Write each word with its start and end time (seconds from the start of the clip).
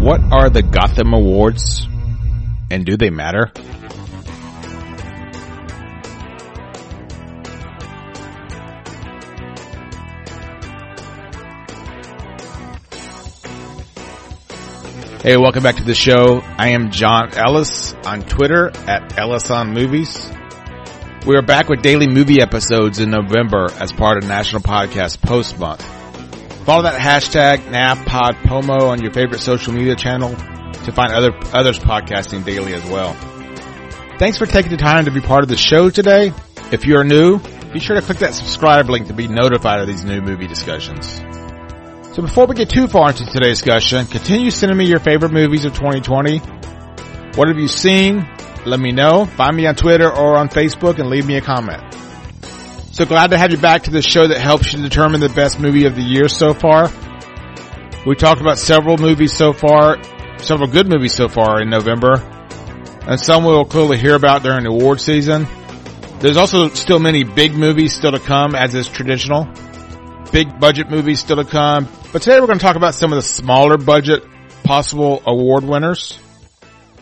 What 0.00 0.22
are 0.32 0.48
the 0.48 0.62
Gotham 0.62 1.12
Awards? 1.12 1.86
And 2.70 2.86
do 2.86 2.96
they 2.96 3.10
matter? 3.10 3.52
Hey, 15.22 15.36
welcome 15.36 15.62
back 15.62 15.76
to 15.76 15.84
the 15.84 15.94
show. 15.94 16.40
I 16.56 16.70
am 16.70 16.90
John 16.90 17.34
Ellis 17.34 17.92
on 18.06 18.22
Twitter 18.22 18.70
at 18.88 19.18
Ellis 19.18 19.50
on 19.50 19.74
Movies. 19.74 20.32
We 21.26 21.36
are 21.36 21.42
back 21.42 21.68
with 21.68 21.82
daily 21.82 22.08
movie 22.08 22.40
episodes 22.40 23.00
in 23.00 23.10
November 23.10 23.66
as 23.72 23.92
part 23.92 24.16
of 24.16 24.26
National 24.26 24.62
Podcast 24.62 25.20
Post 25.20 25.58
Month. 25.58 25.99
Follow 26.70 26.82
that 26.82 27.00
hashtag 27.00 27.64
NaPodPoMo 27.64 28.82
on 28.82 29.02
your 29.02 29.12
favorite 29.12 29.40
social 29.40 29.72
media 29.72 29.96
channel 29.96 30.36
to 30.36 30.92
find 30.92 31.12
other 31.12 31.32
others 31.52 31.80
podcasting 31.80 32.44
daily 32.44 32.74
as 32.74 32.84
well. 32.88 33.12
Thanks 34.20 34.38
for 34.38 34.46
taking 34.46 34.70
the 34.70 34.76
time 34.76 35.06
to 35.06 35.10
be 35.10 35.20
part 35.20 35.42
of 35.42 35.48
the 35.48 35.56
show 35.56 35.90
today. 35.90 36.32
If 36.70 36.86
you're 36.86 37.02
new, 37.02 37.40
be 37.72 37.80
sure 37.80 37.96
to 37.96 38.02
click 38.02 38.18
that 38.18 38.34
subscribe 38.34 38.88
link 38.88 39.08
to 39.08 39.12
be 39.12 39.26
notified 39.26 39.80
of 39.80 39.88
these 39.88 40.04
new 40.04 40.20
movie 40.20 40.46
discussions. 40.46 41.08
So 42.14 42.22
before 42.22 42.46
we 42.46 42.54
get 42.54 42.70
too 42.70 42.86
far 42.86 43.08
into 43.08 43.24
today's 43.24 43.60
discussion, 43.60 44.06
continue 44.06 44.52
sending 44.52 44.78
me 44.78 44.86
your 44.86 45.00
favorite 45.00 45.32
movies 45.32 45.64
of 45.64 45.74
2020. 45.74 46.38
What 47.34 47.48
have 47.48 47.58
you 47.58 47.66
seen? 47.66 48.28
Let 48.64 48.78
me 48.78 48.92
know. 48.92 49.26
Find 49.26 49.56
me 49.56 49.66
on 49.66 49.74
Twitter 49.74 50.08
or 50.08 50.36
on 50.36 50.48
Facebook 50.48 51.00
and 51.00 51.10
leave 51.10 51.26
me 51.26 51.34
a 51.34 51.40
comment. 51.40 51.99
So 53.00 53.06
glad 53.06 53.30
to 53.30 53.38
have 53.38 53.50
you 53.50 53.56
back 53.56 53.84
to 53.84 53.90
the 53.90 54.02
show 54.02 54.26
that 54.26 54.36
helps 54.36 54.74
you 54.74 54.82
determine 54.82 55.22
the 55.22 55.30
best 55.30 55.58
movie 55.58 55.86
of 55.86 55.96
the 55.96 56.02
year 56.02 56.28
so 56.28 56.52
far. 56.52 56.92
We 58.04 58.14
talked 58.14 58.42
about 58.42 58.58
several 58.58 58.98
movies 58.98 59.32
so 59.32 59.54
far, 59.54 59.96
several 60.36 60.68
good 60.68 60.86
movies 60.86 61.14
so 61.14 61.26
far 61.26 61.62
in 61.62 61.70
November, 61.70 62.16
and 63.06 63.18
some 63.18 63.42
we'll 63.44 63.64
clearly 63.64 63.96
hear 63.96 64.16
about 64.16 64.42
during 64.42 64.64
the 64.64 64.68
award 64.68 65.00
season. 65.00 65.46
There's 66.18 66.36
also 66.36 66.68
still 66.68 66.98
many 66.98 67.24
big 67.24 67.54
movies 67.54 67.94
still 67.94 68.12
to 68.12 68.18
come 68.18 68.54
as 68.54 68.74
is 68.74 68.86
traditional. 68.86 69.48
Big 70.30 70.60
budget 70.60 70.90
movies 70.90 71.20
still 71.20 71.36
to 71.36 71.46
come, 71.46 71.88
but 72.12 72.20
today 72.20 72.38
we're 72.38 72.48
going 72.48 72.58
to 72.58 72.66
talk 72.66 72.76
about 72.76 72.94
some 72.94 73.14
of 73.14 73.16
the 73.16 73.22
smaller 73.22 73.78
budget 73.78 74.24
possible 74.62 75.22
award 75.26 75.64
winners. 75.64 76.18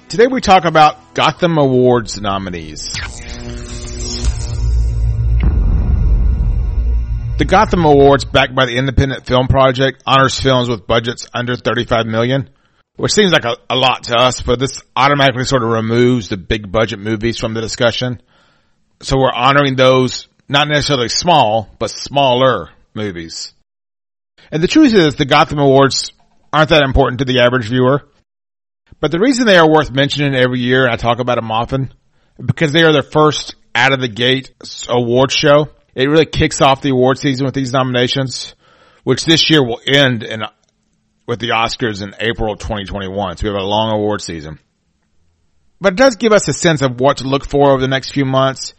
Today 0.08 0.28
we 0.28 0.41
talk 0.41 0.64
about 0.64 1.16
Gotham 1.16 1.58
Awards 1.58 2.20
nominees. 2.20 2.94
The 7.39 7.44
Gotham 7.44 7.84
Awards, 7.84 8.25
backed 8.25 8.56
by 8.56 8.67
the 8.67 8.77
Independent 8.77 9.25
Film 9.25 9.47
Project, 9.47 10.03
honors 10.05 10.41
films 10.41 10.69
with 10.69 10.89
budgets 10.89 11.28
under 11.33 11.55
35 11.55 12.05
million, 12.05 12.50
which 12.97 13.12
seems 13.12 13.31
like 13.31 13.44
a, 13.44 13.56
a 13.70 13.77
lot 13.77 14.03
to 14.05 14.17
us, 14.19 14.42
but 14.42 14.58
this 14.58 14.83
automatically 14.97 15.44
sort 15.44 15.62
of 15.62 15.69
removes 15.69 16.28
the 16.28 16.36
big 16.36 16.72
budget 16.72 16.98
movies 16.98 17.39
from 17.39 17.55
the 17.55 17.61
discussion. 17.61 18.20
So 19.03 19.16
we're 19.16 19.33
honoring 19.33 19.77
those, 19.77 20.27
not 20.48 20.66
necessarily 20.66 21.09
small, 21.09 21.69
but 21.78 21.91
smaller 21.91 22.70
movies. 22.92 23.53
And 24.50 24.61
the 24.61 24.66
truth 24.66 24.92
is 24.92 25.14
the 25.14 25.25
Gotham 25.25 25.61
Awards 25.61 26.11
aren't 26.53 26.70
that 26.70 26.83
important 26.83 27.20
to 27.20 27.25
the 27.25 27.39
average 27.39 27.69
viewer. 27.69 28.03
But 28.98 29.12
the 29.12 29.20
reason 29.20 29.47
they 29.47 29.59
are 29.59 29.70
worth 29.70 29.92
mentioning 29.92 30.34
every 30.34 30.59
year, 30.59 30.86
and 30.86 30.92
I 30.92 30.97
talk 30.97 31.20
about 31.20 31.36
them 31.36 31.53
often, 31.53 31.94
because 32.44 32.72
they 32.72 32.83
are 32.83 32.92
the 32.92 33.03
first 33.03 33.55
out 33.77 33.92
of 33.92 34.00
the 34.00 34.09
gate 34.09 34.53
award 34.89 35.31
show. 35.31 35.69
It 35.98 36.08
really 36.08 36.27
kicks 36.27 36.60
off 36.60 36.80
the 36.80 36.91
award 36.91 37.18
season 37.18 37.44
with 37.44 37.56
these 37.56 37.72
nominations, 37.72 38.54
which 39.02 39.24
this 39.24 39.50
year 39.50 39.64
will 39.64 39.80
end 39.84 40.22
in, 40.22 40.44
with 41.27 41.41
the 41.41 41.48
Oscars 41.48 42.02
in 42.02 42.14
April 42.20 42.54
2021. 42.54 43.36
So 43.36 43.42
we 43.42 43.52
have 43.52 43.60
a 43.60 43.66
long 43.66 43.91
award 43.91 44.22
season. 44.22 44.60
But 45.80 45.94
it 45.94 45.96
does 45.96 46.14
give 46.14 46.30
us 46.32 46.46
a 46.46 46.52
sense 46.52 46.82
of 46.82 47.00
what 47.00 47.16
to 47.16 47.25
look 47.25 47.44
for 47.44 47.72
over 47.72 47.81
the 47.81 47.88
next 47.88 48.12
few 48.12 48.25
months. 48.25 48.75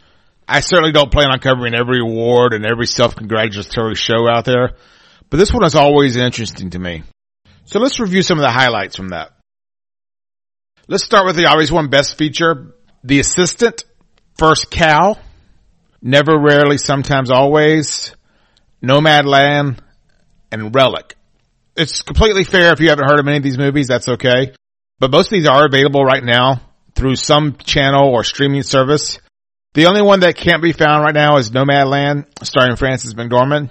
I 0.48 0.60
certainly 0.60 0.92
don't 0.92 1.12
plan 1.12 1.30
on 1.30 1.40
covering 1.40 1.74
every 1.74 2.00
award 2.00 2.54
and 2.54 2.64
every 2.64 2.86
self-congratulatory 2.86 3.96
show 3.96 4.26
out 4.26 4.46
there. 4.46 4.70
But 5.28 5.36
this 5.36 5.52
one 5.52 5.64
is 5.64 5.74
always 5.74 6.16
interesting 6.16 6.70
to 6.70 6.78
me. 6.78 7.02
So 7.66 7.80
let's 7.80 8.00
review 8.00 8.22
some 8.22 8.38
of 8.38 8.44
the 8.44 8.50
highlights 8.50 8.96
from 8.96 9.10
that. 9.10 9.32
Let's 10.88 11.04
start 11.04 11.26
with 11.26 11.36
the 11.36 11.48
obvious 11.48 11.70
one, 11.70 11.90
best 11.90 12.16
feature, 12.16 12.74
The 13.04 13.20
Assistant, 13.20 13.84
First 14.38 14.70
Cow, 14.70 15.18
Never 16.02 16.38
Rarely, 16.38 16.78
Sometimes 16.78 17.30
Always, 17.30 18.14
Nomadland, 18.82 19.78
and 20.50 20.74
Relic. 20.74 21.16
It's 21.76 22.02
completely 22.02 22.44
fair 22.44 22.72
if 22.72 22.80
you 22.80 22.88
haven't 22.88 23.08
heard 23.08 23.20
of 23.20 23.26
any 23.26 23.36
of 23.36 23.42
these 23.42 23.58
movies, 23.58 23.88
that's 23.88 24.08
okay. 24.08 24.52
But 24.98 25.10
most 25.10 25.26
of 25.26 25.32
these 25.32 25.46
are 25.46 25.66
available 25.66 26.04
right 26.04 26.24
now 26.24 26.62
through 26.94 27.16
some 27.16 27.56
channel 27.56 28.08
or 28.08 28.24
streaming 28.24 28.62
service. 28.62 29.18
The 29.74 29.86
only 29.86 30.02
one 30.02 30.20
that 30.20 30.36
can't 30.36 30.62
be 30.62 30.72
found 30.72 31.04
right 31.04 31.14
now 31.14 31.36
is 31.36 31.50
Nomadland, 31.50 32.26
starring 32.44 32.76
Frances 32.76 33.14
McDormand 33.14 33.70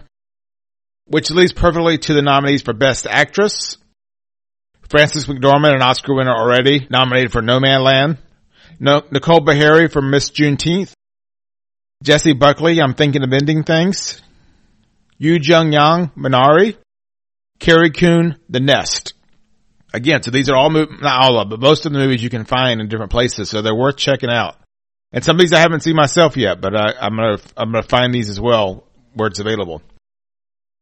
which 1.09 1.31
leads 1.31 1.51
perfectly 1.51 1.97
to 1.97 2.13
the 2.13 2.21
nominees 2.21 2.61
for 2.61 2.73
Best 2.73 3.07
Actress. 3.07 3.77
Frances 4.89 5.25
McDormand, 5.25 5.75
an 5.75 5.81
Oscar 5.81 6.15
winner 6.15 6.33
already, 6.33 6.87
nominated 6.89 7.31
for 7.31 7.41
No 7.41 7.59
Man 7.59 7.83
Land. 7.83 8.17
No, 8.79 9.01
Nicole 9.11 9.41
Beharie 9.41 9.91
for 9.91 10.01
Miss 10.01 10.29
Juneteenth. 10.29 10.93
Jessie 12.01 12.31
Buckley, 12.31 12.81
I'm 12.81 12.93
Thinking 12.93 13.23
of 13.23 13.33
Ending 13.33 13.63
Things. 13.63 14.21
Yu 15.17 15.37
Jung 15.41 15.73
Yang, 15.73 16.11
Minari. 16.15 16.77
Carrie 17.59 17.91
Coon, 17.91 18.37
The 18.47 18.61
Nest. 18.61 19.15
Again, 19.93 20.23
so 20.23 20.31
these 20.31 20.49
are 20.49 20.55
all, 20.55 20.69
not 20.69 21.21
all 21.21 21.37
of, 21.37 21.49
but 21.49 21.59
most 21.59 21.85
of 21.85 21.91
the 21.91 21.99
movies 21.99 22.23
you 22.23 22.29
can 22.29 22.45
find 22.45 22.79
in 22.79 22.87
different 22.87 23.11
places, 23.11 23.49
so 23.49 23.61
they're 23.61 23.75
worth 23.75 23.97
checking 23.97 24.29
out. 24.29 24.55
And 25.11 25.25
some 25.25 25.35
of 25.35 25.41
these 25.41 25.51
I 25.51 25.59
haven't 25.59 25.81
seen 25.81 25.97
myself 25.97 26.37
yet, 26.37 26.61
but 26.61 26.73
I, 26.73 26.93
I'm 27.01 27.17
gonna, 27.17 27.37
I'm 27.57 27.73
gonna 27.73 27.83
find 27.83 28.13
these 28.13 28.29
as 28.29 28.39
well 28.39 28.85
where 29.13 29.27
it's 29.27 29.39
available. 29.39 29.81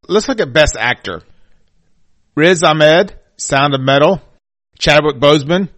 Let's 0.07 0.27
look 0.27 0.39
at 0.39 0.53
Best 0.53 0.75
Actor. 0.77 1.23
Riz 2.35 2.61
Ahmed, 2.63 3.17
Sound 3.37 3.73
of 3.73 3.81
Metal. 3.81 4.21
Chadwick 4.77 5.15
Boseman, 5.15 5.69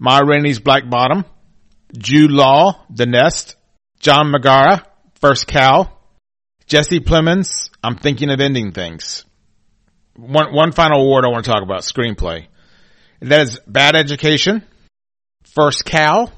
Ma 0.00 0.18
Rainey's 0.18 0.58
Black 0.58 0.90
Bottom. 0.90 1.24
Jude 1.96 2.32
Law, 2.32 2.84
The 2.90 3.06
Nest. 3.06 3.54
John 4.00 4.32
Magaro, 4.32 4.84
First 5.20 5.48
Cow. 5.48 5.92
Jesse 6.66 7.00
Plemons, 7.00 7.70
I'm 7.82 7.96
Thinking 7.96 8.30
of 8.30 8.40
Ending 8.40 8.72
Things. 8.72 9.24
One, 10.14 10.54
one 10.54 10.72
final 10.72 11.00
award 11.00 11.24
I 11.24 11.28
want 11.28 11.44
to 11.44 11.50
talk 11.50 11.62
about, 11.62 11.80
screenplay. 11.80 12.46
That 13.20 13.40
is 13.40 13.58
Bad 13.66 13.96
Education, 13.96 14.62
First 15.42 15.86
Cow, 15.86 16.30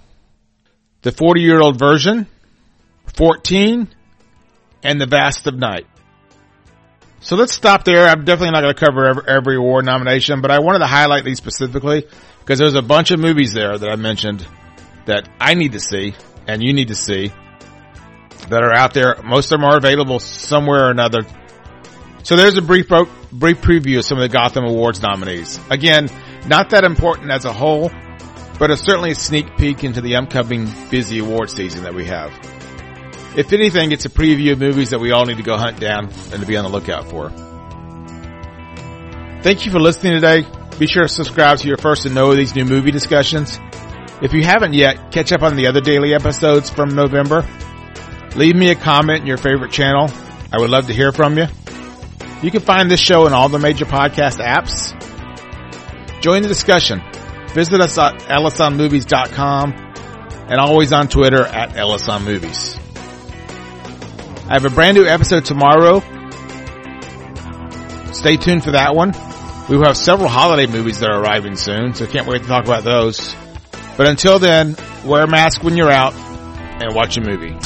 The 1.02 1.10
40 1.10 1.40
Year 1.40 1.60
Old 1.60 1.78
Version, 1.78 2.26
14, 3.16 3.88
and 4.84 5.00
The 5.00 5.06
Vast 5.06 5.46
of 5.46 5.58
Night. 5.58 5.86
So 7.20 7.36
let's 7.36 7.52
stop 7.52 7.84
there. 7.84 8.06
I'm 8.06 8.24
definitely 8.24 8.52
not 8.52 8.62
going 8.62 8.74
to 8.74 8.86
cover 8.86 9.06
every, 9.06 9.22
every, 9.26 9.56
award 9.56 9.84
nomination, 9.84 10.40
but 10.40 10.50
I 10.50 10.60
wanted 10.60 10.78
to 10.78 10.86
highlight 10.86 11.24
these 11.24 11.38
specifically 11.38 12.06
because 12.38 12.60
there's 12.60 12.76
a 12.76 12.82
bunch 12.82 13.10
of 13.10 13.18
movies 13.18 13.52
there 13.52 13.76
that 13.76 13.90
I 13.90 13.96
mentioned 13.96 14.46
that 15.06 15.28
I 15.38 15.54
need 15.54 15.72
to 15.72 15.80
see 15.80 16.14
and 16.46 16.62
you 16.62 16.72
need 16.72 16.88
to 16.88 16.94
see 16.94 17.32
that 18.50 18.62
are 18.62 18.74
out 18.74 18.94
there. 18.94 19.16
Most 19.24 19.46
of 19.46 19.60
them 19.60 19.64
are 19.64 19.76
available 19.76 20.18
somewhere 20.18 20.86
or 20.86 20.90
another. 20.90 21.20
So 22.22 22.36
there's 22.36 22.56
a 22.56 22.62
brief, 22.62 22.88
brief 23.32 23.60
preview 23.60 23.98
of 23.98 24.04
some 24.04 24.18
of 24.18 24.22
the 24.22 24.28
Gotham 24.28 24.64
Awards 24.64 25.00
nominees. 25.02 25.58
Again, 25.70 26.08
not 26.46 26.70
that 26.70 26.84
important 26.84 27.30
as 27.30 27.44
a 27.44 27.52
whole, 27.52 27.90
but 28.58 28.70
it's 28.70 28.82
certainly 28.82 29.12
a 29.12 29.14
sneak 29.14 29.56
peek 29.56 29.84
into 29.84 30.00
the 30.00 30.16
upcoming 30.16 30.68
busy 30.90 31.18
award 31.18 31.50
season 31.50 31.84
that 31.84 31.94
we 31.94 32.04
have. 32.04 32.30
If 33.36 33.52
anything, 33.52 33.92
it's 33.92 34.04
a 34.04 34.10
preview 34.10 34.52
of 34.52 34.58
movies 34.58 34.90
that 34.90 34.98
we 34.98 35.12
all 35.12 35.24
need 35.24 35.38
to 35.38 35.42
go 35.42 35.56
hunt 35.56 35.80
down 35.80 36.10
and 36.32 36.40
to 36.40 36.46
be 36.46 36.56
on 36.56 36.64
the 36.64 36.70
lookout 36.70 37.08
for. 37.08 37.30
Thank 39.42 39.64
you 39.64 39.72
for 39.72 39.80
listening 39.80 40.20
today. 40.20 40.44
Be 40.78 40.86
sure 40.86 41.04
to 41.04 41.08
subscribe 41.08 41.58
so 41.58 41.68
you're 41.68 41.78
first 41.78 42.02
to 42.02 42.10
know 42.10 42.34
these 42.34 42.54
new 42.54 42.64
movie 42.64 42.90
discussions. 42.90 43.58
If 44.20 44.34
you 44.34 44.42
haven't 44.42 44.74
yet, 44.74 45.12
catch 45.12 45.32
up 45.32 45.42
on 45.42 45.56
the 45.56 45.68
other 45.68 45.80
daily 45.80 46.12
episodes 46.12 46.68
from 46.68 46.90
November. 46.90 47.46
Leave 48.36 48.54
me 48.54 48.70
a 48.70 48.74
comment 48.74 49.20
in 49.20 49.26
your 49.26 49.36
favorite 49.36 49.72
channel. 49.72 50.10
I 50.52 50.58
would 50.58 50.70
love 50.70 50.86
to 50.86 50.92
hear 50.92 51.12
from 51.12 51.36
you. 51.36 51.46
You 52.42 52.50
can 52.50 52.60
find 52.60 52.90
this 52.90 53.00
show 53.00 53.26
in 53.26 53.32
all 53.32 53.48
the 53.48 53.58
major 53.58 53.84
podcast 53.84 54.38
apps. 54.42 54.94
Join 56.20 56.42
the 56.42 56.48
discussion. 56.48 57.02
Visit 57.54 57.80
us 57.80 57.98
at 57.98 58.18
ellisonmovies.com 58.20 59.72
and 59.72 60.60
always 60.60 60.92
on 60.92 61.08
Twitter 61.08 61.44
at 61.44 61.70
ellisonmovies. 61.70 62.78
I 64.48 64.54
have 64.54 64.64
a 64.64 64.70
brand 64.70 64.96
new 64.96 65.06
episode 65.06 65.44
tomorrow. 65.44 66.00
Stay 68.12 68.36
tuned 68.36 68.64
for 68.64 68.72
that 68.72 68.94
one. 68.94 69.12
We 69.68 69.76
will 69.76 69.86
have 69.86 69.96
several 69.96 70.28
holiday 70.28 70.66
movies 70.66 71.00
that 71.00 71.10
are 71.10 71.20
arriving 71.22 71.56
soon, 71.56 71.94
so 71.94 72.06
can't 72.06 72.26
wait 72.26 72.42
to 72.42 72.48
talk 72.48 72.64
about 72.64 72.82
those. 72.82 73.34
But 73.96 74.08
until 74.08 74.38
then, 74.38 74.76
wear 75.04 75.24
a 75.24 75.28
mask 75.28 75.62
when 75.62 75.76
you're 75.76 75.90
out 75.90 76.14
and 76.14 76.94
watch 76.94 77.16
a 77.16 77.20
movie. 77.20 77.56